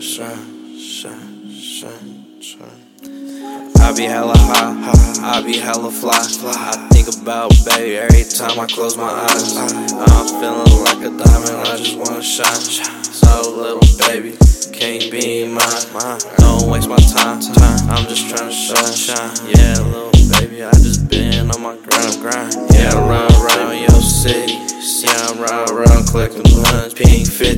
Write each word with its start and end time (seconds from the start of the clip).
shine, 0.00 0.78
shine, 0.78 1.50
shine, 1.50 2.40
shine. 2.40 3.72
I 3.80 3.92
be 3.94 4.04
hella 4.04 4.32
high, 4.36 5.38
I 5.38 5.42
be 5.42 5.58
hella 5.58 5.90
fly. 5.90 6.16
I 6.16 6.88
think 6.90 7.08
about 7.20 7.52
baby 7.66 7.96
every 7.98 8.24
time 8.24 8.58
I 8.58 8.66
close 8.66 8.96
my 8.96 9.04
eyes. 9.04 9.56
I'm 9.56 10.26
feeling 10.40 10.84
like 10.84 11.04
a 11.04 11.10
diamond, 11.10 11.68
I 11.68 11.76
just 11.76 11.98
wanna 11.98 12.22
shine. 12.22 12.46
So 12.46 13.50
little 13.54 13.84
baby, 14.08 14.38
can't 14.72 15.10
be 15.10 15.46
mine. 15.46 16.20
Don't 16.38 16.70
waste 16.70 16.88
my 16.88 16.96
time, 16.96 17.42
I'm 17.90 18.06
just 18.08 18.24
tryna 18.24 18.96
shine. 18.96 19.50
Yeah, 19.54 19.80
little 19.84 20.12
baby, 20.40 20.64
I 20.64 20.70
just 20.72 21.08
been 21.10 21.50
on 21.50 21.60
my 21.60 21.76
grind, 21.76 22.20
grind. 22.22 22.54
Yeah, 22.72 22.94
run 22.94 23.30
around 23.32 23.78
your 23.78 24.00
city. 24.00 24.56
Yeah, 25.02 25.28
I'm 25.28 25.40
ride 25.40 25.70
around 25.70 26.08
collecting 26.08 26.42
blunts, 26.42 26.94
pink 26.94 27.26
50s. 27.26 27.49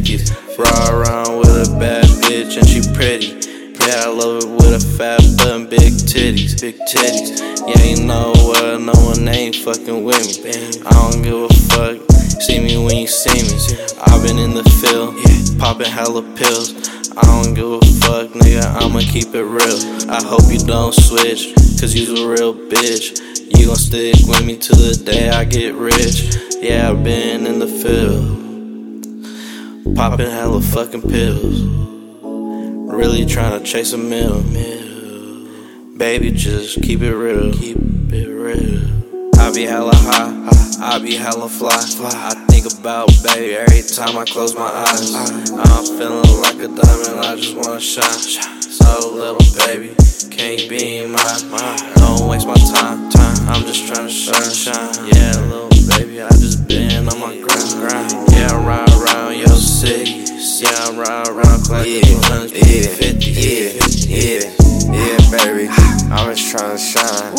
With 4.73 4.85
a 4.85 4.97
fat 4.97 5.21
butt 5.37 5.49
and 5.49 5.69
big 5.69 5.93
titties, 5.93 6.61
big 6.61 6.77
titties. 6.89 7.41
You 7.69 8.07
know 8.07 8.33
what? 8.33 8.81
No 8.81 8.93
one 9.05 9.29
ain't 9.29 9.57
fucking 9.57 10.03
with 10.03 10.43
me. 10.45 10.53
I 10.87 10.91
don't 10.91 11.23
give 11.23 11.35
a 11.35 11.49
fuck. 11.69 12.01
See 12.41 12.59
me 12.59 12.79
when 12.79 12.97
you 12.97 13.07
see 13.07 13.43
me. 13.43 13.59
I've 14.07 14.23
been 14.23 14.39
in 14.39 14.55
the 14.55 14.65
field, 14.81 15.15
popping 15.59 15.91
hella 15.91 16.23
pills. 16.37 16.73
I 17.19 17.23
don't 17.23 17.55
give 17.55 17.69
a 17.69 17.81
fuck, 18.01 18.29
nigga. 18.41 18.65
I'ma 18.81 19.01
keep 19.01 19.35
it 19.35 19.45
real. 19.45 20.11
I 20.11 20.23
hope 20.25 20.51
you 20.51 20.59
don't 20.59 20.95
switch, 20.95 21.53
cause 21.79 21.95
you's 21.95 22.09
a 22.09 22.27
real 22.27 22.55
bitch. 22.55 23.21
You 23.59 23.67
gon' 23.67 23.77
stick 23.77 24.17
with 24.27 24.45
me 24.47 24.57
till 24.57 24.77
the 24.77 24.95
day 25.05 25.29
I 25.29 25.45
get 25.45 25.75
rich. 25.75 26.35
Yeah, 26.63 26.91
I've 26.91 27.05
been 27.05 27.47
in 27.47 27.59
the 27.59 27.69
field, 27.69 28.25
popping 29.97 30.31
hella 30.31 30.63
fucking 30.63 31.03
pills. 31.03 32.02
Really 32.93 33.25
tryna 33.25 33.65
chase 33.65 33.95
a 33.95 33.99
meal. 33.99 34.43
Baby, 35.97 36.31
just 36.31 36.83
keep 36.83 37.01
it 37.01 37.17
real. 37.17 37.51
Keep 37.55 37.79
it 38.13 38.29
real. 38.29 39.41
I 39.41 39.51
be 39.51 39.63
hella 39.63 39.97
high, 39.97 40.95
I 40.95 40.99
be 40.99 41.17
hella 41.17 41.49
fly. 41.49 41.71
I 41.73 42.35
think 42.51 42.67
about 42.71 43.09
baby 43.25 43.55
every 43.57 43.81
time 43.81 44.19
I 44.19 44.27
close 44.27 44.55
my 44.55 44.69
eyes. 44.69 45.15
I'm 45.15 45.85
feeling 45.97 46.43
like 46.43 46.57
a 46.57 46.69
diamond, 46.69 47.21
I 47.25 47.35
just 47.35 47.57
wanna 47.57 47.81
shine. 47.81 48.61
So 48.61 49.11
little 49.11 49.41
baby, 49.67 49.97
can't 50.31 50.69
be 50.69 51.07
mine. 51.07 51.95
Don't 51.97 52.29
waste 52.29 52.47
my 52.47 52.55
time, 52.55 53.09
time. 53.09 53.49
I'm 53.49 53.65
just 53.65 53.85
tryna 53.91 54.11
shine, 54.11 54.53
shine. 54.53 55.09
Yeah, 55.17 55.33
Yeah, 60.93 60.99
I 60.99 61.05
ride 61.05 61.29
around 61.29 61.65
collecting 61.65 62.05
Yeah, 62.05 62.29
guns, 62.29 62.53
yeah, 62.53 62.87
50, 62.87 63.31
yeah, 63.31 63.69
50, 63.81 64.09
yeah, 64.09 64.41
yeah, 64.93 65.31
baby. 65.31 65.69
I'm 66.11 66.35
just 66.35 66.51
trying 66.51 66.77
to 66.77 66.83
shine. 66.83 67.33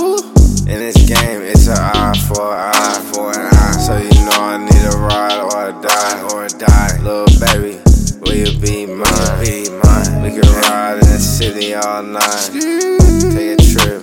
In 0.67 0.79
this 0.79 0.97
game, 1.05 1.41
it's 1.41 1.67
an 1.67 1.77
eye 1.77 2.17
for 2.27 2.53
an 2.53 2.73
eye, 2.73 3.11
for 3.13 3.31
an 3.31 3.47
eye. 3.53 3.71
So 3.85 3.97
you 3.97 4.09
know 4.25 4.39
I 4.39 4.57
need 4.57 4.85
a 4.85 4.97
ride 4.97 5.39
or 5.39 5.69
a 5.69 5.81
die, 5.81 6.23
or 6.31 6.45
a 6.45 6.49
die. 6.49 6.99
Little 7.01 7.27
baby, 7.39 7.81
will 8.21 8.35
you 8.35 8.59
be 8.59 8.85
mine? 8.87 9.43
Be 9.43 9.69
mine. 9.69 10.23
We 10.23 10.31
can 10.31 10.49
ride 10.63 10.99
in 11.03 11.09
the 11.09 11.19
city 11.19 11.73
all 11.75 12.03
night. 12.03 12.49
Take 13.33 13.59
a 13.59 13.61
trip 13.61 14.01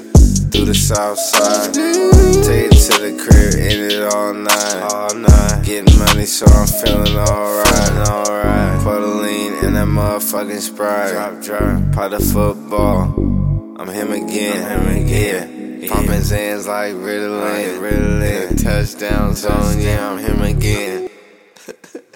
through 0.52 0.66
the 0.66 0.74
south 0.74 1.18
side. 1.18 1.74
Take 1.74 2.70
it 2.70 2.78
to 2.86 3.00
the 3.00 3.16
crib, 3.18 3.54
end 3.54 3.92
it 3.92 4.02
all 4.12 4.34
night. 4.34 4.92
All 4.92 5.14
night. 5.14 5.64
Getting 5.64 5.98
money, 5.98 6.26
so 6.26 6.46
I'm 6.46 6.66
feeling 6.66 7.16
alright, 7.16 8.08
alright. 8.08 8.60
Put 9.70 9.76
a 9.76 9.84
lean 9.84 9.92
in 9.92 9.94
that 9.94 10.02
motherfucking 10.20 10.60
sprite. 10.60 11.12
Drop, 11.12 11.42
drop. 11.42 11.92
Pot 11.92 12.10
the 12.10 12.20
football. 12.20 13.14
I'm 13.78 13.88
him 13.88 14.12
again, 14.12 14.80
him 14.80 15.06
again. 15.06 15.88
Pumping 15.88 16.20
Xans 16.20 16.66
like 16.66 16.94
Ritalin, 16.94 17.78
Ritalin. 17.80 18.62
Touchdown 18.62 19.34
zone, 19.34 19.80
yeah, 19.80 20.10
I'm 20.10 20.18
him 20.18 20.42
again. 20.42 21.08